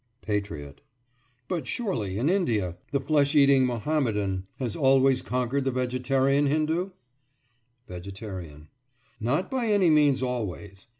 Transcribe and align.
PATRIOT: 0.23 0.81
But 1.47 1.67
surely 1.67 2.17
in 2.17 2.27
India 2.27 2.75
the 2.91 2.99
flesh 2.99 3.35
eating 3.35 3.67
Mohammedan 3.67 4.47
has 4.57 4.75
always 4.75 5.21
conquered 5.21 5.63
the 5.63 5.69
vegetarian 5.69 6.47
Hindu? 6.47 6.89
VEGETARIAN: 7.87 8.67
Not 9.19 9.51
by 9.51 9.67
any 9.67 9.91
means 9.91 10.23
always. 10.23 10.87